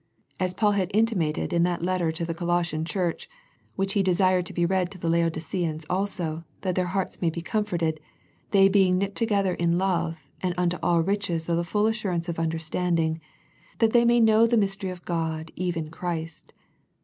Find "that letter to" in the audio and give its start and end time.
1.61-2.25